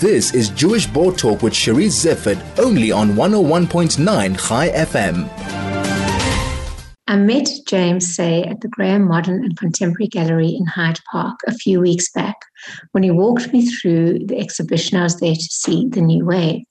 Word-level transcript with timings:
This 0.00 0.34
is 0.34 0.50
Jewish 0.50 0.86
Board 0.86 1.16
Talk 1.16 1.42
with 1.42 1.54
Cherise 1.54 2.04
Zifford, 2.04 2.38
only 2.58 2.92
on 2.92 3.12
101.9 3.14 4.46
Chai 4.46 4.68
FM. 4.68 5.26
I 7.06 7.16
met 7.16 7.48
James 7.66 8.14
Sey 8.14 8.42
at 8.42 8.60
the 8.60 8.68
Graham 8.68 9.08
Modern 9.08 9.42
and 9.42 9.56
Contemporary 9.56 10.08
Gallery 10.08 10.48
in 10.48 10.66
Hyde 10.66 11.00
Park 11.10 11.40
a 11.46 11.54
few 11.54 11.80
weeks 11.80 12.12
back 12.12 12.36
when 12.92 13.04
he 13.04 13.10
walked 13.10 13.54
me 13.54 13.70
through 13.70 14.18
the 14.26 14.38
exhibition 14.38 14.98
I 14.98 15.04
was 15.04 15.18
there 15.18 15.34
to 15.34 15.40
see, 15.40 15.88
The 15.88 16.02
New 16.02 16.26
Wave. 16.26 16.64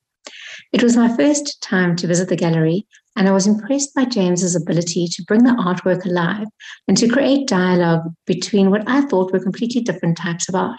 It 0.72 0.84
was 0.84 0.96
my 0.96 1.18
first 1.18 1.60
time 1.64 1.96
to 1.96 2.06
visit 2.06 2.30
the 2.30 2.36
gallery, 2.36 2.86
and 3.16 3.28
I 3.28 3.32
was 3.32 3.48
impressed 3.48 3.96
by 3.96 4.06
James's 4.06 4.56
ability 4.56 5.08
to 5.08 5.24
bring 5.24 5.46
the 5.46 5.54
artwork 5.54 6.06
alive 6.06 6.46
and 6.88 6.96
to 6.98 7.10
create 7.10 7.48
dialogue 7.48 8.04
between 8.28 8.70
what 8.70 8.84
I 8.86 9.02
thought 9.02 9.34
were 9.34 9.40
completely 9.40 9.82
different 9.82 10.16
types 10.16 10.48
of 10.48 10.54
art. 10.54 10.78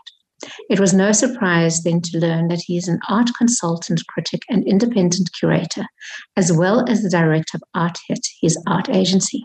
It 0.68 0.80
was 0.80 0.92
no 0.92 1.12
surprise 1.12 1.82
then 1.82 2.00
to 2.02 2.18
learn 2.18 2.48
that 2.48 2.62
he 2.66 2.76
is 2.76 2.88
an 2.88 3.00
art 3.08 3.30
consultant, 3.38 4.06
critic, 4.08 4.42
and 4.48 4.66
independent 4.66 5.30
curator, 5.38 5.84
as 6.36 6.52
well 6.52 6.88
as 6.88 7.02
the 7.02 7.10
director 7.10 7.56
of 7.56 7.62
Art 7.74 7.98
Hit, 8.06 8.20
his 8.40 8.62
art 8.66 8.88
agency. 8.90 9.44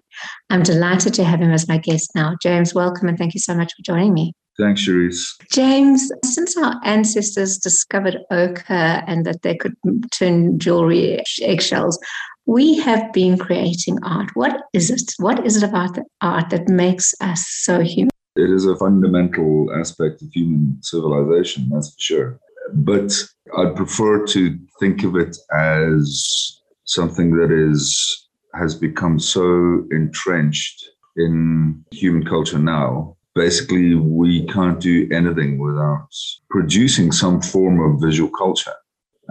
I'm 0.50 0.64
delighted 0.64 1.14
to 1.16 1.24
have 1.24 1.42
him 1.42 1.52
as 1.52 1.68
my 1.68 1.78
guest 1.78 2.12
now. 2.14 2.36
James, 2.42 2.74
welcome 2.74 3.08
and 3.08 3.18
thank 3.18 3.34
you 3.34 3.40
so 3.40 3.56
much 3.56 3.72
for 3.74 3.84
joining 3.84 4.14
me. 4.14 4.34
Thanks, 4.60 4.82
Cherise. 4.82 5.26
James, 5.50 6.12
since 6.26 6.58
our 6.58 6.76
ancestors 6.84 7.58
discovered 7.58 8.18
ochre 8.30 9.02
and 9.08 9.26
that 9.26 9.42
they 9.44 9.56
could 9.56 9.74
turn 10.12 10.60
jewelry 10.60 11.24
eggshells, 11.42 11.98
we 12.46 12.78
have 12.80 13.14
been 13.14 13.38
creating 13.38 13.98
art. 14.04 14.30
What 14.34 14.62
is 14.74 14.90
it? 14.90 15.14
What 15.20 15.46
is 15.46 15.56
it 15.56 15.64
about 15.64 15.96
the 15.96 16.04
art 16.22 16.50
that 16.50 16.68
makes 16.68 17.14
us 17.22 17.48
so 17.48 17.80
human? 17.80 18.10
It 18.36 18.50
is 18.50 18.66
a 18.66 18.78
fundamental 18.78 19.70
aspect 19.78 20.22
of 20.22 20.30
human 20.32 20.78
civilization, 20.82 21.70
that's 21.70 21.90
for 21.94 22.00
sure. 22.00 22.40
But 22.74 23.12
I'd 23.58 23.76
prefer 23.76 24.26
to 24.28 24.58
think 24.80 25.04
of 25.04 25.16
it 25.18 25.36
as 25.54 26.62
something 26.86 27.36
that 27.36 27.52
is 27.52 28.28
has 28.54 28.76
become 28.76 29.18
so 29.20 29.86
entrenched 29.92 30.90
in 31.18 31.84
human 31.92 32.26
culture 32.26 32.60
now. 32.60 33.16
Basically, 33.34 33.96
we 33.96 34.46
can't 34.48 34.80
do 34.80 35.08
anything 35.12 35.58
without 35.58 36.08
producing 36.50 37.12
some 37.12 37.42
form 37.42 37.80
of 37.80 38.02
visual 38.02 38.30
culture, 38.30 38.74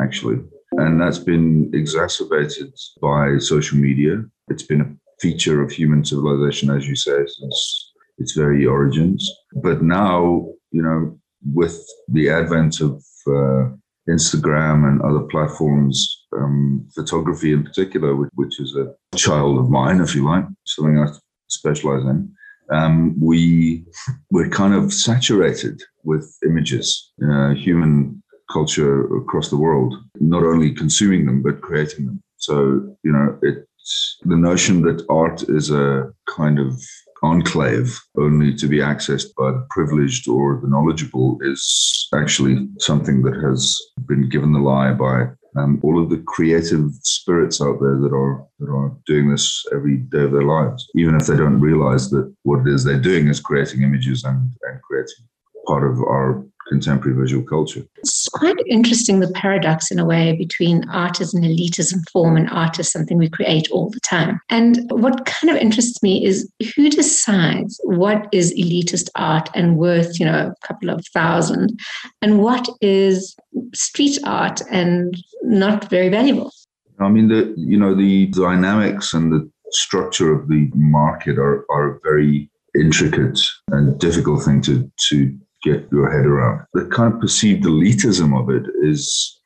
actually. 0.03 0.41
And 0.72 1.00
that's 1.00 1.19
been 1.19 1.70
exacerbated 1.75 2.72
by 3.00 3.38
social 3.38 3.77
media. 3.77 4.25
It's 4.48 4.62
been 4.62 4.80
a 4.80 5.20
feature 5.20 5.62
of 5.62 5.70
human 5.70 6.05
civilization, 6.05 6.70
as 6.70 6.88
you 6.88 6.97
say, 6.97 7.27
since 7.27 7.89
its 8.20 8.32
very 8.32 8.64
origins. 8.66 9.28
But 9.54 9.82
now, 9.82 10.46
you 10.70 10.82
know, 10.82 11.18
with 11.52 11.84
the 12.08 12.30
advent 12.30 12.80
of 12.80 13.02
uh, 13.26 13.70
Instagram 14.08 14.88
and 14.88 15.02
other 15.02 15.24
platforms, 15.26 16.26
um, 16.36 16.86
photography 16.94 17.52
in 17.52 17.64
particular, 17.64 18.14
which, 18.14 18.30
which, 18.34 18.60
is 18.60 18.76
a 18.76 18.94
child 19.16 19.58
of 19.58 19.70
mine, 19.70 20.00
if 20.00 20.14
you 20.14 20.24
like, 20.24 20.44
something 20.66 20.98
I 20.98 21.06
specialize 21.48 22.04
in. 22.04 22.32
Um, 22.70 23.18
we 23.20 23.84
we're 24.30 24.48
kind 24.48 24.74
of 24.74 24.92
saturated 24.92 25.82
with 26.04 26.32
images, 26.46 27.10
uh, 27.28 27.50
human 27.54 28.22
culture 28.52 29.16
across 29.16 29.50
the 29.50 29.56
world, 29.56 29.94
not 30.20 30.44
only 30.44 30.72
consuming 30.72 31.26
them 31.26 31.42
but 31.42 31.62
creating 31.62 32.06
them. 32.06 32.22
So 32.36 32.54
you 33.02 33.12
know, 33.12 33.38
it's 33.42 34.18
the 34.22 34.36
notion 34.36 34.82
that 34.82 35.04
art 35.08 35.42
is 35.48 35.70
a 35.70 36.12
kind 36.28 36.60
of 36.60 36.80
enclave 37.22 38.00
only 38.16 38.54
to 38.54 38.66
be 38.66 38.78
accessed 38.78 39.34
by 39.36 39.50
the 39.50 39.66
privileged 39.70 40.28
or 40.28 40.58
the 40.60 40.68
knowledgeable 40.68 41.38
is 41.42 42.08
actually 42.14 42.68
something 42.78 43.22
that 43.22 43.34
has 43.42 43.78
been 44.06 44.28
given 44.28 44.52
the 44.52 44.58
lie 44.58 44.92
by 44.92 45.26
um, 45.56 45.80
all 45.82 46.02
of 46.02 46.10
the 46.10 46.22
creative 46.26 46.91
spirits 47.02 47.60
out 47.60 47.80
there 47.80 47.96
that 47.96 48.12
are 48.12 48.47
that 48.60 48.70
are 48.70 48.97
doing 49.06 49.30
this 49.30 49.64
every 49.72 49.97
day 49.97 50.22
of 50.22 50.32
their 50.32 50.44
lives, 50.44 50.88
even 50.94 51.16
if 51.16 51.26
they 51.26 51.36
don't 51.36 51.60
realize 51.60 52.09
that 52.10 52.32
what 52.44 52.60
it 52.60 52.72
is 52.72 52.84
they're 52.84 53.00
doing 53.00 53.26
is 53.28 53.41
creating 53.41 53.82
images 53.82 54.22
and, 54.25 54.53
and 54.62 54.82
creating 54.82 55.26
part 55.66 55.84
of 55.84 55.98
our 55.98 56.44
contemporary 56.70 57.20
visual 57.20 57.44
culture. 57.44 57.82
It's 57.97 58.28
quite 58.28 58.56
interesting 58.66 59.20
the 59.20 59.31
paradox 59.32 59.91
in 59.91 59.98
a 59.98 60.04
way 60.04 60.34
between 60.36 60.88
art 60.88 61.20
as 61.20 61.34
an 61.34 61.42
elitism 61.42 62.08
form 62.10 62.36
and 62.36 62.48
art 62.50 62.78
as 62.78 62.91
something 62.91 63.19
we 63.19 63.28
create 63.28 63.69
all 63.70 63.91
the 63.91 64.00
time. 64.00 64.41
And 64.48 64.88
what 64.91 65.26
kind 65.26 65.50
of 65.50 65.60
interests 65.60 66.03
me 66.03 66.25
is 66.25 66.50
who 66.75 66.88
decides 66.88 67.80
what 67.82 68.28
is 68.32 68.54
elitist 68.54 69.10
art 69.16 69.50
and 69.54 69.76
worth, 69.76 70.19
you 70.20 70.25
know, 70.25 70.53
a 70.53 70.66
couple 70.66 70.91
of 70.91 71.04
thousand, 71.12 71.78
and 72.22 72.38
what 72.38 72.69
is 72.80 73.36
street 73.75 74.19
art 74.25 74.62
and 74.70 75.16
not 75.42 75.91
very 75.91 76.09
valuable. 76.09 76.53
I 77.00 77.09
mean, 77.09 77.28
the 77.28 77.53
you 77.56 77.78
know 77.78 77.94
the 77.94 78.26
dynamics 78.26 79.12
and 79.12 79.32
the 79.32 79.50
structure 79.72 80.32
of 80.32 80.48
the 80.48 80.70
market 80.75 81.38
are 81.38 81.64
are 81.70 81.97
a 81.97 82.00
very 82.04 82.50
intricate 82.75 83.41
and 83.69 83.98
difficult 83.98 84.44
thing 84.44 84.60
to 84.62 84.91
to 85.09 85.36
get 85.62 85.88
your 85.93 86.10
head 86.10 86.26
around. 86.26 86.66
The 86.75 86.87
kind 86.87 87.12
of 87.12 87.21
perceived 87.21 87.65
elitism 87.65 88.38
of 88.41 88.50
it 88.50 88.71
is 88.82 89.38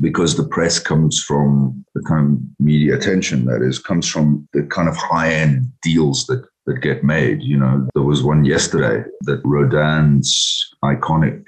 because 0.00 0.36
the 0.36 0.46
press 0.46 0.78
comes 0.78 1.22
from 1.22 1.84
the 1.94 2.02
kind 2.02 2.36
of 2.36 2.64
media 2.64 2.96
attention 2.96 3.46
that 3.46 3.62
is 3.62 3.78
comes 3.78 4.08
from 4.08 4.48
the 4.52 4.62
kind 4.62 4.88
of 4.88 4.96
high 4.96 5.32
end 5.32 5.66
deals 5.82 6.26
that 6.26 6.44
that 6.66 6.82
get 6.82 7.02
made. 7.02 7.42
You 7.42 7.58
know, 7.58 7.88
there 7.94 8.02
was 8.02 8.22
one 8.22 8.44
yesterday 8.44 9.08
that 9.22 9.40
Rodin's 9.44 10.70
iconic 10.84 11.44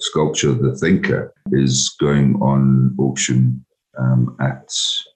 sculpture, 0.00 0.52
The 0.52 0.76
Thinker, 0.76 1.32
is 1.52 1.94
going 2.00 2.34
on 2.42 2.94
auction 2.98 3.64
um, 3.98 4.36
at 4.40 4.68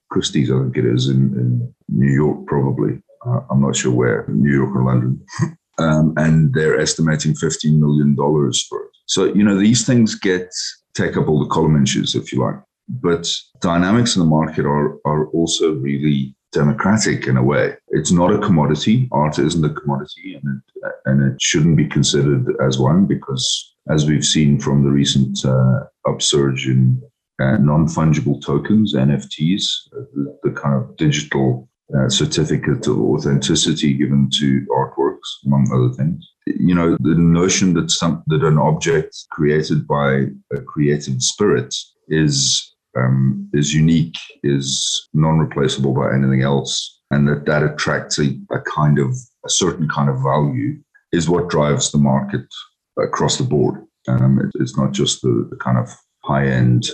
Christie's, 0.09 0.49
I 0.49 0.59
think 0.59 0.77
it 0.77 0.85
is 0.85 1.09
in, 1.09 1.17
in 1.37 1.73
New 1.89 2.11
York, 2.11 2.47
probably. 2.47 3.01
Uh, 3.25 3.41
I'm 3.51 3.61
not 3.61 3.75
sure 3.75 3.91
where, 3.91 4.25
New 4.29 4.51
York 4.51 4.75
or 4.75 4.85
London. 4.85 5.23
um, 5.79 6.13
and 6.17 6.53
they're 6.53 6.79
estimating 6.79 7.33
$15 7.33 7.79
million 7.79 8.15
for 8.15 8.83
it. 8.83 8.91
So, 9.05 9.25
you 9.33 9.43
know, 9.43 9.57
these 9.57 9.85
things 9.85 10.15
get, 10.15 10.49
take 10.93 11.17
up 11.17 11.27
all 11.27 11.39
the 11.39 11.49
column 11.49 11.75
inches, 11.75 12.15
if 12.15 12.31
you 12.31 12.41
like. 12.41 12.55
But 12.87 13.31
dynamics 13.61 14.15
in 14.15 14.21
the 14.21 14.27
market 14.27 14.65
are, 14.65 14.97
are 15.05 15.27
also 15.27 15.73
really 15.73 16.35
democratic 16.51 17.27
in 17.27 17.37
a 17.37 17.43
way. 17.43 17.75
It's 17.89 18.11
not 18.11 18.33
a 18.33 18.39
commodity. 18.39 19.07
Art 19.11 19.39
isn't 19.39 19.63
a 19.63 19.73
commodity, 19.73 20.39
and 20.41 20.61
it, 20.75 20.91
and 21.05 21.31
it 21.31 21.41
shouldn't 21.41 21.77
be 21.77 21.87
considered 21.87 22.47
as 22.61 22.79
one 22.79 23.05
because, 23.05 23.75
as 23.89 24.07
we've 24.07 24.25
seen 24.25 24.59
from 24.59 24.83
the 24.83 24.89
recent 24.89 25.45
uh, 25.45 25.81
upsurge 26.07 26.67
in 26.67 27.01
uh, 27.39 27.57
non 27.57 27.87
fungible 27.87 28.43
tokens, 28.43 28.95
NFTs, 28.95 29.63
the, 29.91 30.39
the, 30.43 30.51
kind 30.51 30.75
of 30.75 30.95
digital 30.97 31.69
uh, 31.97 32.09
certificate 32.09 32.87
of 32.87 32.99
authenticity 32.99 33.93
given 33.93 34.29
to 34.31 34.65
artworks, 34.69 35.29
among 35.45 35.67
other 35.73 35.93
things. 35.93 36.27
You 36.45 36.75
know, 36.75 36.97
the 36.99 37.15
notion 37.15 37.73
that 37.73 37.91
some 37.91 38.23
that 38.27 38.43
an 38.43 38.57
object 38.57 39.15
created 39.31 39.87
by 39.87 40.25
a 40.53 40.61
creative 40.61 41.21
spirit 41.21 41.73
is 42.07 42.75
um, 42.97 43.49
is 43.53 43.73
unique, 43.73 44.17
is 44.43 45.07
non-replaceable 45.13 45.93
by 45.93 46.13
anything 46.13 46.41
else, 46.41 47.01
and 47.11 47.27
that 47.27 47.45
that 47.45 47.63
attracts 47.63 48.19
a, 48.19 48.37
a 48.51 48.59
kind 48.61 48.99
of 48.99 49.15
a 49.45 49.49
certain 49.49 49.87
kind 49.87 50.09
of 50.09 50.21
value 50.21 50.77
is 51.11 51.29
what 51.29 51.49
drives 51.49 51.91
the 51.91 51.97
market 51.97 52.45
across 52.99 53.37
the 53.37 53.43
board. 53.43 53.83
Um, 54.07 54.39
it, 54.39 54.61
it's 54.61 54.77
not 54.77 54.91
just 54.91 55.21
the, 55.21 55.47
the 55.49 55.57
kind 55.57 55.77
of 55.77 55.89
high-end 56.23 56.89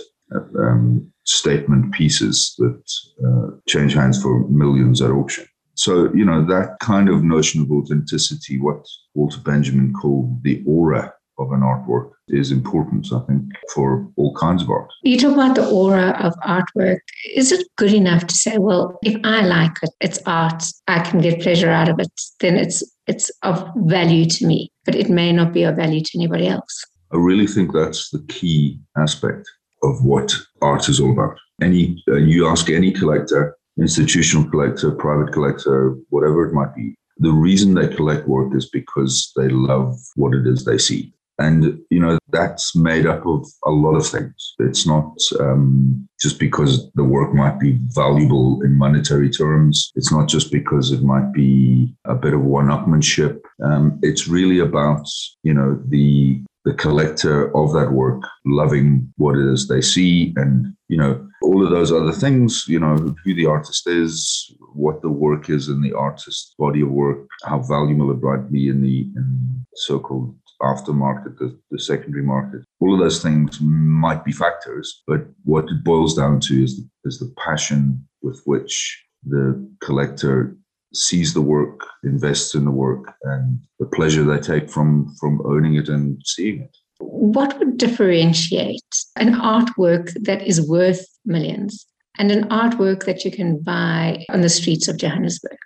um, 0.58 1.10
statement 1.24 1.92
pieces 1.92 2.54
that 2.58 2.82
uh, 3.26 3.56
change 3.68 3.94
hands 3.94 4.20
for 4.22 4.46
millions 4.48 5.00
at 5.02 5.10
auction. 5.10 5.46
So, 5.74 6.12
you 6.14 6.24
know, 6.24 6.44
that 6.46 6.78
kind 6.80 7.08
of 7.08 7.22
notion 7.22 7.62
of 7.62 7.70
authenticity, 7.70 8.58
what 8.58 8.84
Walter 9.14 9.40
Benjamin 9.40 9.92
called 9.92 10.42
the 10.42 10.62
aura 10.66 11.12
of 11.38 11.52
an 11.52 11.60
artwork, 11.60 12.12
is 12.28 12.50
important, 12.50 13.06
I 13.12 13.20
think, 13.26 13.42
for 13.74 14.10
all 14.16 14.34
kinds 14.36 14.62
of 14.62 14.70
art. 14.70 14.90
You 15.02 15.18
talk 15.18 15.34
about 15.34 15.54
the 15.54 15.68
aura 15.68 16.16
of 16.18 16.32
artwork. 16.46 17.00
Is 17.34 17.52
it 17.52 17.66
good 17.76 17.92
enough 17.92 18.26
to 18.26 18.34
say, 18.34 18.56
well, 18.56 18.98
if 19.02 19.20
I 19.22 19.42
like 19.42 19.76
it, 19.82 19.90
it's 20.00 20.18
art, 20.24 20.64
I 20.88 21.00
can 21.00 21.20
get 21.20 21.42
pleasure 21.42 21.70
out 21.70 21.90
of 21.90 22.00
it, 22.00 22.10
then 22.40 22.56
it's 22.56 22.82
it's 23.06 23.30
of 23.42 23.68
value 23.76 24.24
to 24.24 24.46
me, 24.46 24.72
but 24.84 24.96
it 24.96 25.08
may 25.08 25.30
not 25.32 25.52
be 25.52 25.62
of 25.62 25.76
value 25.76 26.00
to 26.00 26.18
anybody 26.18 26.48
else? 26.48 26.84
I 27.12 27.18
really 27.18 27.46
think 27.46 27.72
that's 27.72 28.10
the 28.10 28.24
key 28.28 28.80
aspect 28.98 29.46
of 29.86 30.04
what 30.04 30.34
art 30.60 30.88
is 30.88 31.00
all 31.00 31.12
about. 31.12 31.38
Any 31.62 32.02
uh, 32.08 32.16
you 32.16 32.48
ask 32.48 32.68
any 32.68 32.92
collector, 32.92 33.56
institutional 33.78 34.48
collector, 34.50 34.90
private 34.90 35.32
collector, 35.32 35.96
whatever 36.10 36.46
it 36.46 36.52
might 36.52 36.74
be, 36.74 36.94
the 37.18 37.32
reason 37.32 37.74
they 37.74 37.88
collect 37.88 38.28
work 38.28 38.54
is 38.54 38.68
because 38.68 39.32
they 39.36 39.48
love 39.48 39.96
what 40.16 40.34
it 40.34 40.46
is 40.46 40.64
they 40.64 40.78
see. 40.78 41.12
And, 41.38 41.78
you 41.90 42.00
know, 42.00 42.18
that's 42.30 42.74
made 42.74 43.06
up 43.06 43.26
of 43.26 43.46
a 43.66 43.70
lot 43.70 43.94
of 43.94 44.06
things. 44.06 44.54
It's 44.58 44.86
not 44.86 45.12
um, 45.38 46.08
just 46.18 46.38
because 46.38 46.90
the 46.94 47.04
work 47.04 47.34
might 47.34 47.60
be 47.60 47.78
valuable 47.88 48.62
in 48.62 48.78
monetary 48.78 49.28
terms. 49.28 49.92
It's 49.96 50.10
not 50.10 50.28
just 50.28 50.50
because 50.50 50.92
it 50.92 51.02
might 51.02 51.32
be 51.34 51.94
a 52.06 52.14
bit 52.14 52.32
of 52.32 52.40
one 52.40 52.68
upmanship. 52.68 53.40
Um, 53.62 53.98
it's 54.02 54.26
really 54.28 54.60
about, 54.60 55.06
you 55.42 55.52
know, 55.52 55.78
the 55.88 56.40
the 56.66 56.74
collector 56.74 57.56
of 57.56 57.72
that 57.72 57.92
work 57.92 58.22
loving 58.44 59.10
what 59.16 59.38
it 59.38 59.46
is 59.52 59.68
they 59.68 59.80
see 59.80 60.34
and 60.36 60.74
you 60.88 60.98
know 60.98 61.26
all 61.40 61.64
of 61.64 61.70
those 61.70 61.92
other 61.92 62.12
things 62.12 62.64
you 62.66 62.78
know 62.78 62.96
who 63.24 63.34
the 63.34 63.46
artist 63.46 63.88
is 63.88 64.52
what 64.74 65.00
the 65.00 65.08
work 65.08 65.48
is 65.48 65.68
in 65.68 65.80
the 65.80 65.92
artist's 65.92 66.54
body 66.58 66.82
of 66.82 66.90
work 66.90 67.26
how 67.44 67.60
valuable 67.60 68.10
it 68.10 68.20
might 68.20 68.50
be 68.50 68.68
in 68.68 68.82
the 68.82 69.02
in 69.16 69.64
so-called 69.74 70.34
aftermarket 70.62 71.36
the, 71.38 71.54
the 71.70 71.78
secondary 71.78 72.22
market. 72.22 72.62
All 72.80 72.94
of 72.94 73.00
those 73.00 73.22
things 73.22 73.58
might 73.60 74.24
be 74.24 74.32
factors 74.32 75.02
but 75.06 75.26
what 75.44 75.64
it 75.64 75.84
boils 75.84 76.14
down 76.14 76.40
to 76.40 76.64
is 76.64 76.76
the, 76.76 76.88
is 77.04 77.18
the 77.18 77.32
passion 77.38 78.06
with 78.22 78.40
which 78.44 79.04
the 79.24 79.68
collector 79.82 80.56
sees 80.96 81.34
the 81.34 81.42
work, 81.42 81.80
invests 82.04 82.54
in 82.54 82.64
the 82.64 82.70
work, 82.70 83.14
and 83.22 83.60
the 83.78 83.86
pleasure 83.86 84.24
they 84.24 84.38
take 84.38 84.70
from 84.70 85.14
from 85.20 85.40
owning 85.44 85.74
it 85.74 85.88
and 85.88 86.20
seeing 86.24 86.62
it. 86.62 86.76
What 86.98 87.58
would 87.58 87.76
differentiate 87.76 88.94
an 89.16 89.34
artwork 89.34 90.12
that 90.24 90.46
is 90.46 90.66
worth 90.66 91.04
millions 91.24 91.86
and 92.18 92.32
an 92.32 92.48
artwork 92.48 93.04
that 93.04 93.24
you 93.24 93.30
can 93.30 93.62
buy 93.62 94.24
on 94.30 94.40
the 94.40 94.48
streets 94.48 94.88
of 94.88 94.96
Johannesburg? 94.96 95.58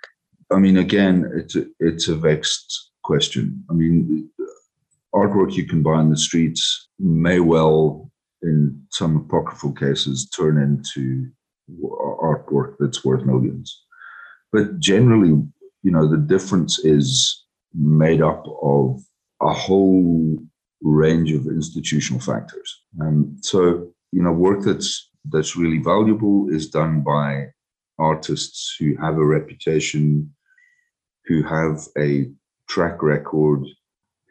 I 0.51 0.59
mean, 0.59 0.77
again, 0.77 1.31
it's 1.33 1.55
a, 1.55 1.65
it's 1.79 2.09
a 2.09 2.15
vexed 2.15 2.91
question. 3.03 3.63
I 3.69 3.73
mean, 3.73 4.29
artwork 5.15 5.53
you 5.53 5.65
can 5.65 5.81
buy 5.81 5.93
on 5.93 6.09
the 6.09 6.17
streets 6.17 6.89
may 6.99 7.39
well, 7.39 8.11
in 8.41 8.81
some 8.89 9.15
apocryphal 9.15 9.73
cases, 9.73 10.29
turn 10.29 10.57
into 10.57 11.27
artwork 12.21 12.75
that's 12.79 13.05
worth 13.05 13.23
millions. 13.25 13.83
But 14.51 14.79
generally, 14.79 15.29
you 15.83 15.91
know, 15.91 16.07
the 16.07 16.17
difference 16.17 16.79
is 16.79 17.45
made 17.73 18.21
up 18.21 18.45
of 18.61 19.01
a 19.41 19.53
whole 19.53 20.37
range 20.81 21.31
of 21.31 21.47
institutional 21.47 22.19
factors. 22.19 22.81
Um, 23.01 23.37
so, 23.41 23.91
you 24.11 24.21
know, 24.21 24.31
work 24.31 24.63
that's 24.63 25.09
that's 25.29 25.55
really 25.55 25.77
valuable 25.77 26.49
is 26.49 26.69
done 26.69 27.01
by 27.01 27.47
artists 27.99 28.75
who 28.79 28.95
have 28.97 29.17
a 29.17 29.25
reputation, 29.25 30.33
who 31.25 31.43
have 31.43 31.87
a 31.97 32.31
track 32.67 33.03
record, 33.03 33.63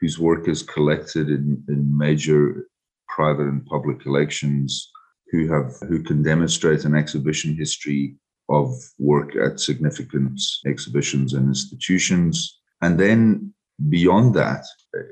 whose 0.00 0.18
work 0.18 0.48
is 0.48 0.62
collected 0.62 1.28
in, 1.28 1.62
in 1.68 1.96
major 1.96 2.66
private 3.08 3.46
and 3.46 3.64
public 3.66 4.00
collections, 4.00 4.90
who 5.30 5.46
have 5.48 5.72
who 5.88 6.02
can 6.02 6.22
demonstrate 6.22 6.84
an 6.84 6.94
exhibition 6.94 7.54
history 7.54 8.16
of 8.50 8.74
work 8.98 9.36
at 9.36 9.60
significant 9.60 10.40
exhibitions 10.66 11.32
and 11.32 11.48
institutions. 11.48 12.60
And 12.82 12.98
then 12.98 13.54
beyond 13.88 14.34
that, 14.34 14.64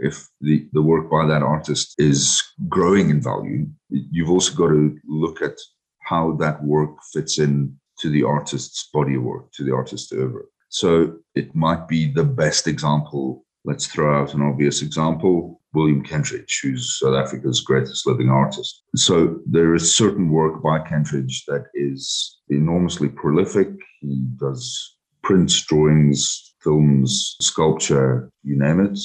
if 0.03 0.29
the, 0.41 0.69
the 0.73 0.83
work 0.83 1.11
by 1.11 1.27
that 1.27 1.43
artist 1.43 1.95
is 1.99 2.43
growing 2.69 3.11
in 3.11 3.23
value, 3.23 3.67
you've 3.91 4.31
also 4.31 4.55
got 4.55 4.69
to 4.69 4.99
look 5.07 5.41
at 5.41 5.57
how 6.01 6.33
that 6.37 6.63
work 6.65 6.97
fits 7.13 7.39
in 7.39 7.77
to 8.01 8.09
the 8.11 8.25
artist's 8.25 8.89
body 8.93 9.15
of 9.15 9.23
work, 9.23 9.53
to 9.53 9.65
the 9.65 9.75
artist's 9.75 10.13
oeuvre. 10.13 10.43
So 10.69 11.17
it 11.35 11.55
might 11.55 11.89
be 11.89 12.13
the 12.13 12.25
best 12.25 12.67
example. 12.67 13.45
Let's 13.65 13.87
throw 13.87 14.21
out 14.21 14.35
an 14.35 14.43
obvious 14.43 14.83
example. 14.83 15.58
William 15.75 16.03
Kentridge, 16.03 16.61
who's 16.63 16.99
South 16.99 17.15
Africa's 17.15 17.61
greatest 17.61 18.07
living 18.07 18.31
artist. 18.31 18.83
So 18.97 19.39
there 19.47 19.75
is 19.75 19.95
certain 19.95 20.31
work 20.31 20.63
by 20.63 20.81
Kentridge 20.81 21.45
that 21.47 21.67
is 21.75 22.39
enormously 22.49 23.09
prolific. 23.09 23.69
He 24.01 24.25
does 24.37 24.97
prints, 25.23 25.61
drawings, 25.67 26.55
films, 26.63 27.37
sculpture, 27.41 28.31
you 28.43 28.59
name 28.59 28.81
it. 28.81 28.99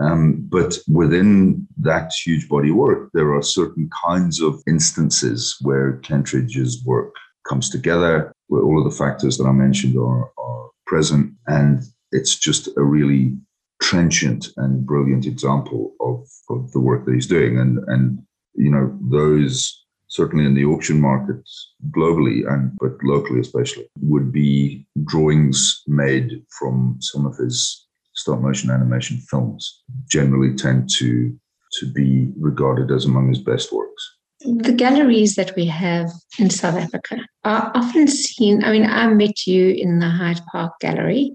Um, 0.00 0.46
but 0.48 0.78
within 0.88 1.66
that 1.78 2.12
huge 2.24 2.48
body 2.48 2.70
of 2.70 2.76
work, 2.76 3.10
there 3.12 3.34
are 3.34 3.42
certain 3.42 3.90
kinds 4.06 4.40
of 4.40 4.62
instances 4.68 5.56
where 5.62 5.98
Kentridge's 6.02 6.84
work 6.84 7.14
comes 7.48 7.70
together, 7.70 8.32
where 8.46 8.62
all 8.62 8.78
of 8.78 8.90
the 8.90 8.96
factors 8.96 9.36
that 9.38 9.46
I 9.46 9.52
mentioned 9.52 9.96
are, 9.96 10.30
are 10.38 10.70
present. 10.86 11.32
And 11.48 11.82
it's 12.12 12.36
just 12.36 12.68
a 12.76 12.82
really 12.82 13.36
trenchant 13.80 14.48
and 14.56 14.86
brilliant 14.86 15.26
example 15.26 15.94
of, 16.00 16.26
of 16.50 16.70
the 16.72 16.80
work 16.80 17.04
that 17.04 17.14
he's 17.14 17.26
doing. 17.26 17.58
And, 17.58 17.78
and, 17.88 18.22
you 18.54 18.70
know, 18.70 18.96
those 19.00 19.84
certainly 20.10 20.44
in 20.44 20.54
the 20.54 20.64
auction 20.64 21.00
markets 21.00 21.72
globally 21.96 22.46
and 22.52 22.76
but 22.78 22.92
locally 23.02 23.40
especially 23.40 23.86
would 24.00 24.32
be 24.32 24.86
drawings 25.04 25.82
made 25.86 26.42
from 26.58 26.96
some 27.00 27.24
of 27.24 27.36
his 27.36 27.86
stop 28.14 28.40
motion 28.40 28.70
animation 28.70 29.18
films 29.18 29.82
generally 30.08 30.54
tend 30.54 30.90
to 30.90 31.34
to 31.78 31.86
be 31.92 32.32
regarded 32.36 32.90
as 32.90 33.04
among 33.04 33.28
his 33.28 33.38
best 33.38 33.72
works 33.72 34.16
the 34.40 34.72
galleries 34.72 35.34
that 35.34 35.54
we 35.56 35.66
have 35.66 36.10
in 36.38 36.50
South 36.50 36.76
Africa 36.76 37.18
are 37.44 37.70
often 37.74 38.08
seen. 38.08 38.64
I 38.64 38.72
mean, 38.72 38.86
I 38.86 39.06
met 39.08 39.46
you 39.46 39.70
in 39.70 39.98
the 39.98 40.08
Hyde 40.08 40.40
Park 40.50 40.72
Gallery, 40.80 41.32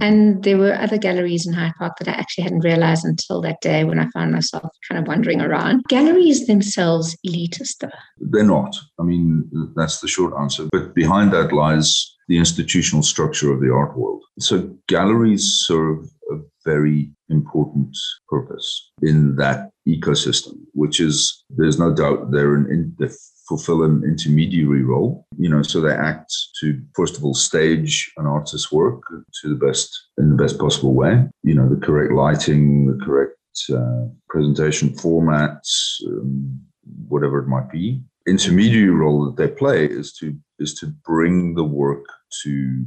and 0.00 0.42
there 0.42 0.58
were 0.58 0.74
other 0.74 0.98
galleries 0.98 1.46
in 1.46 1.52
Hyde 1.52 1.74
Park 1.78 1.94
that 1.98 2.08
I 2.08 2.12
actually 2.12 2.44
hadn't 2.44 2.64
realized 2.64 3.04
until 3.04 3.40
that 3.42 3.60
day 3.60 3.84
when 3.84 3.98
I 3.98 4.08
found 4.10 4.32
myself 4.32 4.70
kind 4.88 5.00
of 5.00 5.08
wandering 5.08 5.40
around. 5.40 5.84
Galleries 5.88 6.46
themselves 6.46 7.16
elitist, 7.26 7.78
though? 7.80 7.88
They're 8.18 8.44
not. 8.44 8.76
I 8.98 9.02
mean, 9.02 9.48
that's 9.74 10.00
the 10.00 10.08
short 10.08 10.34
answer. 10.38 10.68
But 10.70 10.94
behind 10.94 11.32
that 11.32 11.52
lies 11.52 12.16
the 12.28 12.38
institutional 12.38 13.02
structure 13.02 13.52
of 13.52 13.60
the 13.60 13.72
art 13.72 13.96
world. 13.96 14.24
So 14.38 14.68
galleries 14.88 15.44
serve 15.64 16.08
a 16.30 16.36
very 16.64 17.10
important 17.28 17.96
purpose 18.28 18.90
in 19.02 19.36
that 19.36 19.70
ecosystem, 19.86 20.54
which 20.72 21.00
is 21.00 21.44
there's 21.50 21.78
no 21.78 21.94
doubt 21.94 22.30
they're 22.30 22.54
an 22.54 22.66
in, 22.70 22.96
they 22.98 23.12
fulfill 23.48 23.84
an 23.84 24.02
intermediary 24.04 24.82
role. 24.82 25.26
You 25.38 25.48
know, 25.48 25.62
so 25.62 25.80
they 25.80 25.92
act 25.94 26.34
to 26.60 26.80
first 26.94 27.16
of 27.16 27.24
all 27.24 27.34
stage 27.34 28.12
an 28.16 28.26
artist's 28.26 28.72
work 28.72 29.02
to 29.42 29.48
the 29.48 29.66
best 29.66 29.90
in 30.18 30.30
the 30.30 30.42
best 30.42 30.58
possible 30.58 30.94
way. 30.94 31.24
You 31.42 31.54
know, 31.54 31.68
the 31.68 31.84
correct 31.84 32.12
lighting, 32.12 32.86
the 32.86 33.04
correct 33.04 33.38
uh, 33.72 34.06
presentation 34.28 34.90
formats, 34.90 36.00
um, 36.06 36.60
whatever 37.08 37.38
it 37.38 37.48
might 37.48 37.70
be. 37.70 38.02
Intermediary 38.28 38.90
role 38.90 39.24
that 39.24 39.36
they 39.36 39.48
play 39.48 39.86
is 39.86 40.12
to 40.14 40.36
is 40.58 40.74
to 40.74 40.86
bring 41.04 41.54
the 41.54 41.64
work 41.64 42.04
to 42.42 42.84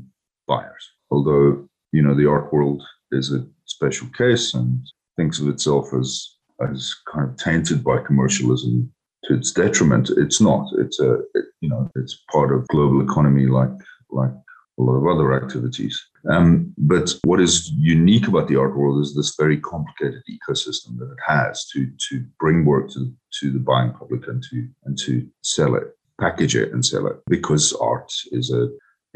buyers. 0.48 0.90
Although 1.12 1.68
you 1.92 2.02
know 2.02 2.14
the 2.14 2.30
art 2.30 2.52
world 2.52 2.84
is 3.12 3.34
a 3.34 3.46
special 3.66 4.08
case 4.18 4.54
and 4.54 4.80
thinks 5.18 5.40
of 5.40 5.48
itself 5.48 5.94
as 5.94 6.36
as 6.62 6.94
kind 7.12 7.30
of 7.30 7.38
tainted 7.38 7.84
by 7.84 7.98
commercialism 8.00 8.92
to 9.24 9.36
its 9.36 9.52
detriment. 9.52 10.10
It's 10.18 10.42
not. 10.42 10.68
It's 10.78 11.00
a 11.00 11.20
it, 11.34 11.46
you 11.62 11.70
know 11.70 11.90
it's 11.96 12.24
part 12.32 12.54
of 12.54 12.68
global 12.68 13.02
economy 13.02 13.46
like 13.46 13.72
like 14.10 14.32
a 14.80 14.82
lot 14.82 14.96
of 14.96 15.08
other 15.08 15.34
activities. 15.34 16.02
Um, 16.30 16.74
but 16.78 17.14
what 17.24 17.42
is 17.42 17.70
unique 17.72 18.28
about 18.28 18.48
the 18.48 18.56
art 18.56 18.78
world 18.78 19.02
is 19.02 19.16
this 19.16 19.36
very 19.38 19.60
complicated 19.60 20.22
ecosystem 20.30 20.98
that 21.00 21.12
it 21.12 21.20
has 21.26 21.66
to 21.74 21.92
to 22.10 22.26
bring 22.40 22.66
work 22.66 22.90
to 22.92 23.14
to 23.40 23.52
the 23.52 23.60
buying 23.60 23.92
public 23.94 24.28
and 24.28 24.44
to 24.50 24.68
and 24.86 24.98
to 25.00 25.28
sell 25.44 25.76
it, 25.76 25.96
package 26.20 26.56
it 26.56 26.72
and 26.74 26.86
sell 26.86 27.08
it. 27.08 27.18
Because 27.28 27.74
art 27.74 28.12
is 28.32 28.52
a, 28.52 28.64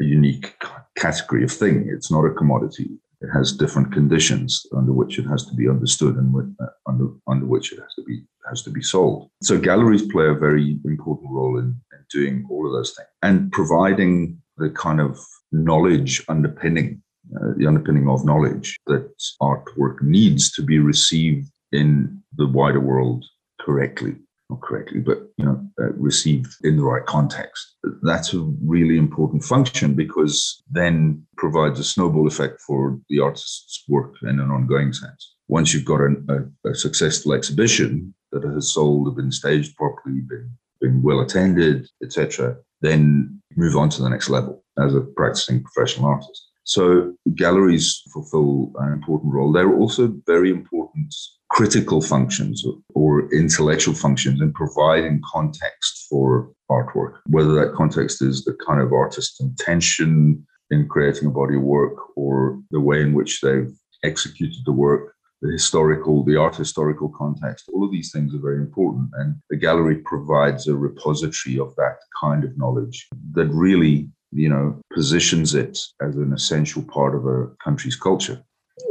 a 0.00 0.04
unique 0.04 0.54
category 0.96 1.44
of 1.44 1.52
thing. 1.52 1.88
It's 1.88 2.10
not 2.10 2.24
a 2.24 2.34
commodity. 2.34 2.90
It 3.24 3.30
has 3.32 3.52
different 3.52 3.92
conditions 3.92 4.66
under 4.76 4.92
which 4.92 5.18
it 5.18 5.26
has 5.32 5.46
to 5.46 5.54
be 5.54 5.68
understood 5.68 6.16
and 6.16 6.28
uh, 6.60 6.66
under 6.86 7.08
under 7.26 7.46
which 7.46 7.72
it 7.72 7.78
has 7.80 7.94
to 7.94 8.02
be 8.04 8.22
has 8.48 8.62
to 8.62 8.70
be 8.70 8.82
sold. 8.82 9.30
So 9.42 9.58
galleries 9.58 10.06
play 10.14 10.26
a 10.28 10.34
very 10.34 10.78
important 10.84 11.30
role 11.30 11.58
in, 11.58 11.68
in 11.94 12.00
doing 12.12 12.46
all 12.50 12.66
of 12.66 12.72
those 12.72 12.92
things 12.94 13.08
and 13.22 13.50
providing 13.52 14.38
the 14.58 14.70
kind 14.70 15.00
of 15.00 15.18
knowledge 15.52 16.22
underpinning 16.28 17.02
uh, 17.36 17.52
the 17.56 17.66
underpinning 17.66 18.08
of 18.08 18.26
knowledge 18.26 18.76
that 18.86 19.10
artwork 19.40 20.02
needs 20.02 20.52
to 20.52 20.62
be 20.62 20.78
received 20.78 21.50
in 21.72 22.22
the 22.36 22.46
wider 22.46 22.80
world 22.80 23.24
correctly 23.58 24.16
not 24.50 24.60
correctly, 24.60 25.00
but 25.00 25.30
you 25.36 25.44
know, 25.44 25.66
uh, 25.80 25.92
received 25.94 26.54
in 26.64 26.76
the 26.76 26.82
right 26.82 27.04
context. 27.06 27.76
That's 28.02 28.34
a 28.34 28.40
really 28.62 28.98
important 28.98 29.44
function 29.44 29.94
because 29.94 30.62
then 30.70 31.26
provides 31.44 31.78
a 31.78 31.84
snowball 31.84 32.26
effect 32.26 32.58
for 32.66 32.98
the 33.10 33.20
artist's 33.20 33.84
work 33.86 34.14
in 34.22 34.40
an 34.40 34.50
ongoing 34.50 34.94
sense. 34.94 35.34
Once 35.48 35.74
you've 35.74 35.84
got 35.92 36.00
an, 36.00 36.26
a, 36.34 36.70
a, 36.70 36.74
successful 36.74 37.34
exhibition 37.34 38.14
that 38.32 38.44
has 38.44 38.72
sold, 38.72 39.14
been 39.14 39.30
staged 39.30 39.76
properly, 39.76 40.20
been 40.20 40.50
been 40.80 41.02
well 41.02 41.20
attended, 41.20 41.86
etc., 42.02 42.56
then 42.80 43.40
move 43.56 43.76
on 43.76 43.90
to 43.90 44.02
the 44.02 44.08
next 44.08 44.30
level 44.30 44.64
as 44.84 44.94
a 44.94 45.02
practicing 45.18 45.62
professional 45.62 46.06
artist. 46.06 46.48
So 46.64 47.12
galleries 47.34 48.02
fulfill 48.12 48.72
an 48.78 48.92
important 48.94 49.34
role. 49.34 49.52
They're 49.52 49.78
also 49.82 50.14
very 50.26 50.50
important 50.50 51.14
critical 51.50 52.00
functions 52.00 52.64
or 52.94 53.32
intellectual 53.32 53.94
functions 53.94 54.40
in 54.40 54.50
providing 54.54 55.20
context 55.30 56.06
for 56.08 56.50
artwork, 56.70 57.18
whether 57.26 57.54
that 57.54 57.74
context 57.74 58.22
is 58.22 58.44
the 58.44 58.56
kind 58.66 58.80
of 58.80 58.92
artist's 58.92 59.40
intention 59.40 60.44
in 60.70 60.88
creating 60.88 61.28
a 61.28 61.30
body 61.30 61.56
of 61.56 61.62
work 61.62 61.96
or 62.16 62.60
the 62.70 62.80
way 62.80 63.00
in 63.00 63.12
which 63.12 63.40
they've 63.40 63.72
executed 64.02 64.64
the 64.64 64.72
work, 64.72 65.14
the 65.42 65.52
historical, 65.52 66.24
the 66.24 66.36
art 66.36 66.56
historical 66.56 67.08
context. 67.08 67.68
All 67.72 67.84
of 67.84 67.90
these 67.90 68.10
things 68.12 68.34
are 68.34 68.38
very 68.38 68.58
important. 68.58 69.10
And 69.14 69.36
the 69.50 69.56
gallery 69.56 69.96
provides 69.96 70.66
a 70.66 70.74
repository 70.74 71.58
of 71.58 71.74
that 71.76 71.98
kind 72.20 72.44
of 72.44 72.56
knowledge 72.56 73.06
that 73.32 73.48
really, 73.48 74.08
you 74.32 74.48
know, 74.48 74.80
positions 74.92 75.54
it 75.54 75.78
as 76.00 76.16
an 76.16 76.32
essential 76.32 76.82
part 76.82 77.14
of 77.14 77.26
a 77.26 77.48
country's 77.62 77.96
culture. 77.96 78.42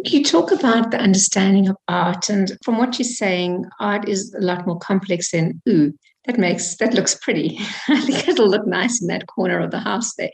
You 0.06 0.24
talk 0.24 0.51
about 0.51 0.92
the 0.92 1.00
understanding 1.00 1.68
of 1.68 1.75
art, 1.88 2.30
and 2.30 2.58
from 2.63 2.77
what 2.77 2.98
you're 2.98 3.06
saying, 3.06 3.65
art 3.80 4.08
is 4.08 4.34
a 4.34 4.42
lot 4.42 4.65
more 4.65 4.80
complex 4.80 5.32
than 5.32 5.62
ooh, 5.68 5.94
that 6.25 6.38
makes 6.38 6.77
that 6.77 6.94
looks 6.94 7.15
pretty. 7.15 7.60
I 7.88 8.01
think 8.01 8.27
it'll 8.27 8.50
look 8.50 8.68
nice 8.68 9.01
in 9.01 9.08
that 9.08 9.27
corner 9.27 9.60
of 9.60 9.72
the 9.72 9.80
house 9.80 10.15
there. 10.15 10.32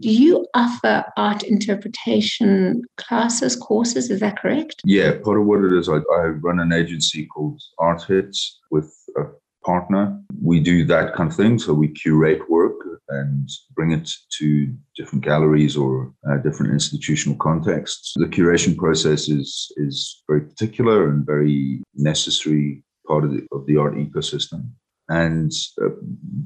Do 0.00 0.10
you 0.10 0.46
offer 0.54 1.04
art 1.16 1.42
interpretation 1.42 2.82
classes, 2.96 3.56
courses? 3.56 4.10
Is 4.10 4.20
that 4.20 4.38
correct? 4.38 4.80
Yeah, 4.84 5.12
part 5.22 5.38
of 5.38 5.46
what 5.46 5.64
it 5.64 5.72
is, 5.72 5.88
I, 5.88 5.96
I 5.96 6.26
run 6.40 6.60
an 6.60 6.72
agency 6.72 7.26
called 7.26 7.60
Art 7.78 8.02
Hits 8.04 8.60
with 8.70 8.94
a 9.16 9.24
partner. 9.64 10.18
We 10.40 10.60
do 10.60 10.84
that 10.86 11.14
kind 11.14 11.30
of 11.30 11.36
thing. 11.36 11.58
So 11.58 11.72
we 11.72 11.88
curate 11.88 12.48
work 12.50 12.74
and 13.08 13.48
bring 13.74 13.92
it 13.92 14.10
to 14.38 14.74
different 14.96 15.24
galleries 15.24 15.76
or 15.76 16.12
uh, 16.28 16.38
different 16.38 16.72
institutional 16.72 17.36
contexts. 17.38 18.14
The 18.16 18.26
curation 18.26 18.76
process 18.76 19.28
is 19.28 19.72
is 19.76 20.22
very 20.28 20.42
particular 20.42 21.08
and 21.08 21.26
very 21.26 21.82
necessary 21.94 22.84
part 23.06 23.24
of 23.24 23.32
the, 23.32 23.46
of 23.52 23.66
the 23.66 23.76
art 23.76 23.94
ecosystem. 23.94 24.70
And 25.08 25.52
uh, 25.82 25.90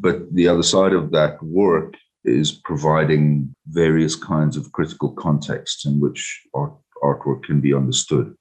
but 0.00 0.32
the 0.34 0.48
other 0.48 0.62
side 0.62 0.92
of 0.92 1.10
that 1.12 1.42
work 1.42 1.94
is 2.24 2.52
providing 2.52 3.54
various 3.68 4.16
kinds 4.16 4.56
of 4.56 4.72
critical 4.72 5.12
contexts 5.12 5.86
in 5.86 6.00
which 6.00 6.42
art, 6.54 6.72
artwork 7.02 7.44
can 7.44 7.60
be 7.60 7.72
understood. 7.72 8.34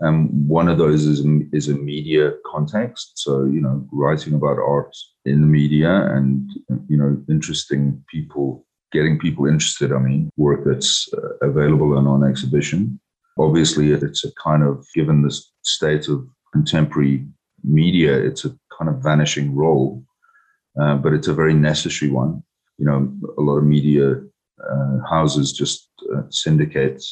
And 0.00 0.48
one 0.48 0.68
of 0.68 0.78
those 0.78 1.04
is 1.04 1.24
is 1.52 1.68
a 1.68 1.74
media 1.74 2.32
context. 2.46 3.12
So 3.16 3.44
you 3.44 3.60
know, 3.60 3.86
writing 3.92 4.34
about 4.34 4.58
art 4.58 4.94
in 5.24 5.40
the 5.40 5.46
media 5.46 5.90
and 6.14 6.48
you 6.88 6.96
know, 6.96 7.22
interesting 7.28 8.02
people, 8.08 8.66
getting 8.92 9.18
people 9.18 9.46
interested. 9.46 9.92
I 9.92 9.98
mean, 9.98 10.30
work 10.36 10.64
that's 10.64 11.08
uh, 11.14 11.46
available 11.46 11.98
and 11.98 12.06
on 12.06 12.24
exhibition. 12.24 13.00
Obviously, 13.38 13.92
it's 13.92 14.24
a 14.24 14.32
kind 14.42 14.62
of 14.62 14.86
given 14.94 15.22
the 15.22 15.38
state 15.62 16.08
of 16.08 16.26
contemporary 16.52 17.26
media, 17.66 18.16
it's 18.16 18.44
a 18.44 18.56
kind 18.76 18.88
of 18.88 19.02
vanishing 19.02 19.54
role, 19.54 20.02
uh, 20.80 20.96
but 20.96 21.12
it's 21.12 21.28
a 21.28 21.34
very 21.34 21.54
necessary 21.54 22.10
one. 22.10 22.42
You 22.78 22.86
know, 22.86 23.12
a 23.38 23.40
lot 23.40 23.58
of 23.58 23.64
media 23.64 24.20
uh, 24.62 24.98
houses 25.08 25.52
just 25.52 25.88
uh, 26.14 26.22
syndicate 26.30 27.02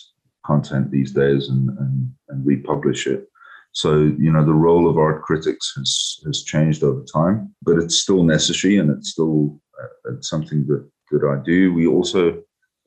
content 0.44 0.90
these 0.90 1.12
days 1.12 1.48
and, 1.48 1.70
and, 1.78 2.12
and 2.28 2.46
republish 2.46 3.06
it. 3.06 3.28
So, 3.72 4.12
you 4.18 4.30
know, 4.30 4.44
the 4.44 4.52
role 4.52 4.88
of 4.88 4.98
art 4.98 5.22
critics 5.22 5.72
has, 5.76 6.20
has 6.26 6.44
changed 6.44 6.84
over 6.84 7.04
time, 7.12 7.54
but 7.62 7.76
it's 7.78 7.96
still 7.96 8.22
necessary 8.22 8.78
and 8.78 8.90
it's 8.90 9.10
still 9.10 9.60
uh, 9.82 10.12
it's 10.12 10.30
something 10.30 10.66
that, 10.68 10.88
that 11.10 11.26
I 11.26 11.42
do. 11.44 11.74
We 11.74 11.86
also, 11.86 12.40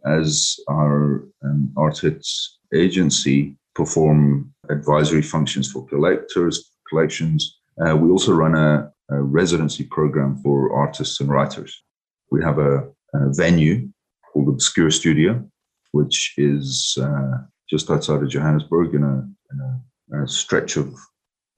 as 0.06 0.56
our 0.70 1.26
um, 1.44 1.74
Art 1.76 2.00
Hits 2.00 2.60
agency, 2.74 3.58
perform 3.76 4.54
advisory 4.70 5.22
functions 5.22 5.70
for 5.70 5.86
collectors, 5.88 6.72
collections, 6.90 7.57
uh, 7.86 7.96
we 7.96 8.10
also 8.10 8.34
run 8.34 8.56
a, 8.56 8.92
a, 9.10 9.22
residency 9.22 9.84
program 9.84 10.42
for 10.44 10.74
artists 10.74 11.20
and 11.20 11.30
writers. 11.30 11.84
We 12.32 12.44
have 12.44 12.60
a, 12.60 12.90
a 13.14 13.34
venue 13.34 13.90
called 14.32 14.50
Obscure 14.50 14.92
Studio, 14.92 15.44
which 15.92 16.34
is 16.38 16.98
uh, 17.02 17.38
just 17.70 17.90
outside 17.90 18.24
of 18.24 18.30
Johannesburg 18.30 18.96
in 18.96 19.04
a, 19.04 19.28
in 19.52 20.22
a 20.22 20.28
stretch 20.28 20.78
of 20.78 20.94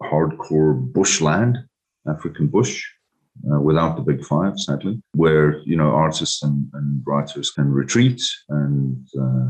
hardcore 0.03 0.91
bushland, 0.93 1.57
African 2.07 2.47
bush. 2.47 2.83
Uh, 3.49 3.61
without 3.61 3.95
the 3.95 4.01
big 4.01 4.21
five, 4.25 4.59
sadly, 4.59 5.01
where 5.13 5.59
you 5.59 5.77
know 5.77 5.91
artists 5.91 6.43
and, 6.43 6.69
and 6.73 7.01
writers 7.07 7.49
can 7.51 7.71
retreat 7.71 8.21
and 8.49 9.07
uh, 9.17 9.47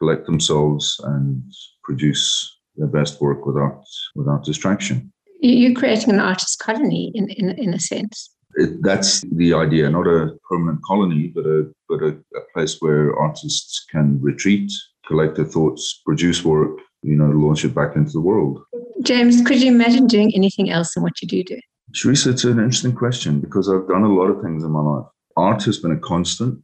collect 0.00 0.26
themselves 0.26 1.00
and 1.04 1.40
produce 1.84 2.58
their 2.74 2.88
best 2.88 3.20
work 3.20 3.46
without 3.46 3.84
without 4.16 4.44
distraction. 4.44 5.12
You're 5.40 5.74
creating 5.74 6.10
an 6.10 6.20
artist 6.20 6.58
colony 6.58 7.12
in, 7.14 7.28
in, 7.30 7.50
in 7.50 7.74
a 7.74 7.80
sense. 7.80 8.30
It, 8.56 8.82
that's 8.82 9.22
the 9.32 9.54
idea, 9.54 9.88
not 9.88 10.06
a 10.06 10.36
permanent 10.48 10.82
colony, 10.82 11.28
but 11.28 11.46
a 11.46 11.70
but 11.88 12.02
a, 12.02 12.08
a, 12.08 12.40
place 12.52 12.76
where 12.80 13.16
artists 13.16 13.86
can 13.90 14.20
retreat, 14.20 14.70
collect 15.06 15.36
their 15.36 15.44
thoughts, 15.44 16.02
produce 16.04 16.44
work, 16.44 16.78
you 17.02 17.16
know, 17.16 17.26
launch 17.26 17.64
it 17.64 17.74
back 17.74 17.94
into 17.94 18.12
the 18.12 18.20
world. 18.20 18.60
James, 19.02 19.40
could 19.42 19.62
you 19.62 19.72
imagine 19.72 20.06
doing 20.06 20.32
anything 20.34 20.68
else 20.70 20.94
than 20.94 21.02
what 21.02 21.22
you 21.22 21.28
do 21.28 21.44
do? 21.44 21.60
Teresa, 21.94 22.30
it's 22.30 22.44
an 22.44 22.58
interesting 22.58 22.94
question 22.94 23.40
because 23.40 23.68
I've 23.68 23.88
done 23.88 24.02
a 24.02 24.12
lot 24.12 24.26
of 24.26 24.42
things 24.42 24.64
in 24.64 24.70
my 24.70 24.80
life. 24.80 25.06
Art 25.36 25.62
has 25.64 25.78
been 25.78 25.92
a 25.92 25.98
constant 25.98 26.62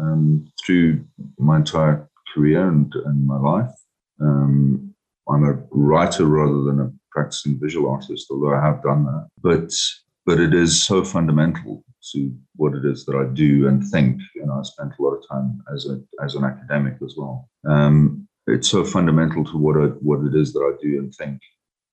um, 0.00 0.46
through 0.64 1.04
my 1.38 1.56
entire 1.56 2.08
career 2.32 2.68
and, 2.68 2.92
and 3.04 3.26
my 3.26 3.38
life. 3.38 3.70
Um, 4.20 4.94
I'm 5.28 5.44
a 5.44 5.62
writer 5.70 6.26
rather 6.26 6.62
than 6.62 6.80
a 6.80 6.92
practicing 7.14 7.58
visual 7.58 7.90
artist, 7.90 8.26
although 8.30 8.54
I 8.54 8.60
have 8.60 8.82
done 8.82 9.04
that. 9.06 9.28
But 9.42 9.72
but 10.26 10.40
it 10.40 10.54
is 10.54 10.82
so 10.82 11.04
fundamental 11.04 11.84
to 12.12 12.34
what 12.56 12.74
it 12.74 12.84
is 12.84 13.04
that 13.04 13.16
I 13.16 13.32
do 13.34 13.68
and 13.68 13.82
think. 13.90 14.20
And 14.36 14.50
I 14.50 14.62
spent 14.62 14.92
a 14.98 15.02
lot 15.02 15.14
of 15.14 15.22
time 15.30 15.62
as 15.74 15.86
a 15.86 16.02
as 16.22 16.34
an 16.34 16.44
academic 16.44 16.96
as 17.04 17.14
well. 17.16 17.48
Um, 17.66 18.26
it's 18.46 18.68
so 18.68 18.84
fundamental 18.84 19.44
to 19.44 19.56
what 19.56 19.76
I, 19.76 19.86
what 20.08 20.20
it 20.26 20.34
is 20.34 20.52
that 20.52 20.60
I 20.60 20.72
do 20.82 20.98
and 20.98 21.14
think 21.14 21.40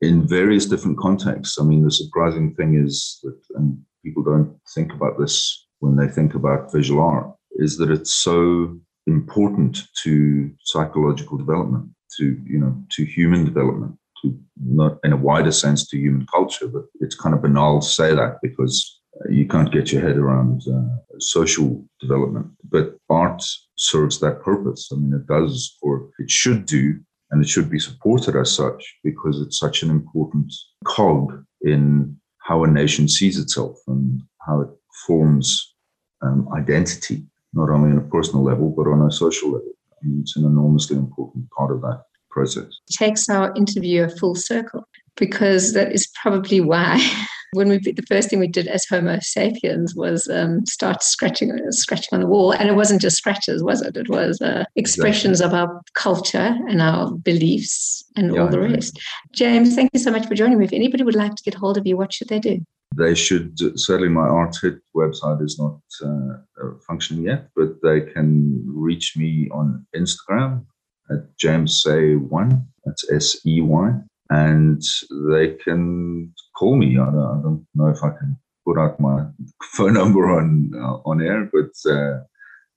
in 0.01 0.27
various 0.27 0.65
different 0.65 0.97
contexts. 0.97 1.59
I 1.59 1.63
mean, 1.63 1.83
the 1.83 1.91
surprising 1.91 2.55
thing 2.55 2.75
is 2.75 3.19
that, 3.23 3.39
and 3.55 3.79
people 4.03 4.23
don't 4.23 4.57
think 4.73 4.91
about 4.91 5.17
this 5.17 5.67
when 5.79 5.95
they 5.95 6.07
think 6.07 6.33
about 6.33 6.71
visual 6.71 7.01
art, 7.01 7.31
is 7.51 7.77
that 7.77 7.91
it's 7.91 8.13
so 8.13 8.77
important 9.07 9.83
to 10.03 10.51
psychological 10.63 11.37
development, 11.37 11.89
to 12.17 12.37
you 12.45 12.59
know, 12.59 12.75
to 12.91 13.05
human 13.05 13.45
development 13.45 13.95
to 14.21 14.37
not 14.63 14.97
in 15.03 15.13
a 15.13 15.17
wider 15.17 15.51
sense 15.51 15.87
to 15.87 15.97
human 15.97 16.25
culture, 16.27 16.67
but 16.67 16.83
it's 16.99 17.15
kind 17.15 17.35
of 17.35 17.41
banal 17.41 17.79
to 17.79 17.87
say 17.87 18.13
that 18.15 18.37
because 18.41 19.01
you 19.29 19.47
can't 19.47 19.71
get 19.71 19.91
your 19.91 20.01
head 20.01 20.17
around 20.17 20.61
uh, 20.67 21.17
social 21.19 21.83
development. 21.99 22.47
But 22.69 22.97
art 23.09 23.43
serves 23.75 24.19
that 24.19 24.41
purpose. 24.41 24.89
I 24.91 24.95
mean, 24.95 25.13
it 25.13 25.27
does, 25.27 25.77
or 25.81 26.09
it 26.19 26.29
should 26.29 26.65
do, 26.65 26.99
and 27.31 27.43
it 27.43 27.49
should 27.49 27.69
be 27.69 27.79
supported 27.79 28.35
as 28.35 28.53
such 28.53 28.95
because 29.03 29.41
it's 29.41 29.59
such 29.59 29.83
an 29.83 29.89
important 29.89 30.53
cog 30.85 31.43
in 31.61 32.17
how 32.39 32.63
a 32.63 32.67
nation 32.67 33.07
sees 33.07 33.37
itself 33.37 33.77
and 33.87 34.21
how 34.47 34.61
it 34.61 34.69
forms 35.05 35.75
um, 36.21 36.47
identity, 36.55 37.23
not 37.53 37.69
only 37.69 37.91
on 37.91 37.97
a 37.97 38.09
personal 38.09 38.43
level, 38.43 38.73
but 38.75 38.87
on 38.87 39.01
a 39.01 39.11
social 39.11 39.51
level. 39.51 39.71
I 39.91 40.07
mean, 40.07 40.21
it's 40.21 40.35
an 40.35 40.45
enormously 40.45 40.97
important 40.97 41.49
part 41.51 41.71
of 41.71 41.81
that 41.81 42.03
process. 42.31 42.79
Takes 42.91 43.29
our 43.29 43.53
interview 43.55 44.03
a 44.03 44.09
full 44.09 44.35
circle 44.35 44.87
because 45.17 45.73
that 45.73 45.91
is 45.91 46.07
probably 46.21 46.61
why 46.61 46.99
when 47.53 47.69
we 47.69 47.77
the 47.79 48.03
first 48.07 48.29
thing 48.29 48.39
we 48.39 48.47
did 48.47 48.67
as 48.67 48.85
Homo 48.85 49.19
sapiens 49.21 49.93
was 49.95 50.27
um, 50.29 50.65
start 50.65 51.03
scratching 51.03 51.51
scratching 51.71 52.09
on 52.13 52.21
the 52.21 52.27
wall, 52.27 52.51
and 52.53 52.69
it 52.69 52.75
wasn't 52.75 53.01
just 53.01 53.17
scratches, 53.17 53.63
was 53.63 53.81
it? 53.81 53.97
It 53.97 54.09
was 54.09 54.41
uh, 54.41 54.65
expressions 54.75 55.41
exactly. 55.41 55.59
of 55.59 55.69
our 55.69 55.81
culture 55.93 56.57
and 56.69 56.81
our 56.81 57.11
beliefs 57.11 58.03
and 58.15 58.33
yeah, 58.33 58.41
all 58.41 58.49
the 58.49 58.59
rest. 58.59 58.99
James, 59.33 59.75
thank 59.75 59.89
you 59.93 59.99
so 59.99 60.11
much 60.11 60.25
for 60.27 60.35
joining 60.35 60.57
me. 60.57 60.65
If 60.65 60.73
anybody 60.73 61.03
would 61.03 61.15
like 61.15 61.35
to 61.35 61.43
get 61.43 61.53
hold 61.53 61.77
of 61.77 61.85
you, 61.85 61.97
what 61.97 62.13
should 62.13 62.29
they 62.29 62.39
do? 62.39 62.59
They 62.95 63.15
should 63.15 63.57
certainly. 63.79 64.09
My 64.09 64.27
Art 64.27 64.57
Hit 64.61 64.79
website 64.95 65.41
is 65.41 65.59
not 65.59 65.79
uh, 66.03 66.71
functioning 66.85 67.23
yet, 67.23 67.47
but 67.55 67.81
they 67.81 68.01
can 68.01 68.63
reach 68.65 69.15
me 69.17 69.49
on 69.51 69.85
Instagram 69.95 70.65
at 71.11 71.37
James 71.37 71.81
Sey 71.81 72.15
One. 72.15 72.67
That's 72.85 73.09
S 73.11 73.37
E 73.45 73.61
Y, 73.61 73.91
and 74.29 74.81
they 75.29 75.55
can 75.63 76.33
call 76.57 76.75
me. 76.75 76.97
I 76.97 77.05
don't, 77.05 77.15
I 77.15 77.41
don't, 77.43 77.67
know 77.75 77.87
if 77.87 78.03
I 78.03 78.09
can 78.09 78.37
put 78.65 78.77
out 78.77 78.99
my 78.99 79.25
phone 79.73 79.93
number 79.93 80.29
on 80.29 80.71
uh, 80.75 80.97
on 81.05 81.21
air, 81.21 81.49
but 81.51 81.91
uh, 81.91 82.21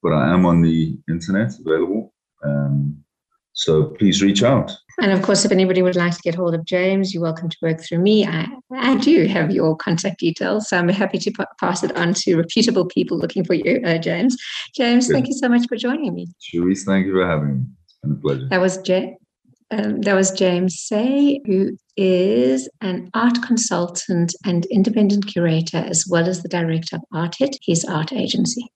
but 0.03 0.13
I 0.13 0.33
am 0.33 0.45
on 0.45 0.61
the 0.63 0.99
internet 1.09 1.53
available. 1.59 2.13
Um, 2.45 2.99
so 3.57 3.85
please 3.85 4.21
reach 4.21 4.43
out. 4.43 4.73
And 5.01 5.13
of 5.13 5.23
course, 5.23 5.45
if 5.45 5.53
anybody 5.53 5.81
would 5.81 5.97
like 5.97 6.15
to 6.15 6.23
get 6.23 6.35
hold 6.35 6.55
of 6.55 6.65
James, 6.65 7.15
you're 7.15 7.23
welcome 7.23 7.49
to 7.49 7.57
work 7.63 7.81
through 7.81 7.99
me. 7.99 8.27
I, 8.27 8.49
I 8.73 8.97
do 8.97 9.27
have 9.27 9.53
your 9.53 9.77
contact 9.77 10.19
details, 10.19 10.69
so 10.69 10.77
I'm 10.77 10.89
happy 10.89 11.19
to 11.19 11.31
p- 11.31 11.45
pass 11.59 11.83
it 11.85 11.97
on 11.97 12.15
to 12.15 12.37
reputable 12.37 12.87
people 12.87 13.17
looking 13.17 13.45
for 13.45 13.55
you, 13.55 13.81
uh, 13.85 13.99
James. 13.99 14.37
James, 14.77 15.07
Good. 15.07 15.15
thank 15.15 15.29
you 15.29 15.35
so 15.35 15.49
much 15.49 15.67
for 15.69 15.77
joining 15.77 16.15
me. 16.15 16.29
Cherise, 16.43 16.85
thank 16.85 17.07
you 17.07 17.13
for 17.13 17.27
having 17.27 17.59
me 17.59 17.65
been 18.05 18.13
a 18.13 18.21
pleasure. 18.21 18.49
That 18.49 18.61
was 18.61 18.79
Jay. 18.79 19.17
Um, 19.71 20.03
that 20.03 20.15
was 20.15 20.31
James 20.31 20.79
Sey, 20.79 21.41
who 21.47 21.77
is 21.97 22.69
an 22.81 23.11
art 23.15 23.43
consultant 23.43 24.35
and 24.45 24.67
independent 24.67 25.27
curator, 25.27 25.79
as 25.79 26.07
well 26.09 26.29
as 26.29 26.43
the 26.43 26.49
director 26.49 26.97
of 26.97 27.03
Art 27.13 27.37
Hit, 27.39 27.57
his 27.63 27.85
art 27.85 28.13
agency. 28.13 28.71